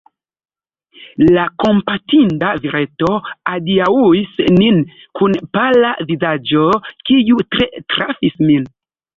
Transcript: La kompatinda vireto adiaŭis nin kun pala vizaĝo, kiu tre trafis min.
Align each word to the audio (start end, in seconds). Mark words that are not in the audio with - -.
La 1.37 1.41
kompatinda 1.63 2.53
vireto 2.63 3.11
adiaŭis 3.53 4.41
nin 4.55 4.81
kun 5.21 5.37
pala 5.59 5.93
vizaĝo, 6.09 6.67
kiu 7.11 7.47
tre 7.53 7.71
trafis 7.97 8.43
min. 8.51 8.67